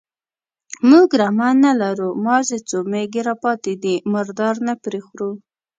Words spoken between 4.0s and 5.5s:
مردار نه پرې خورو.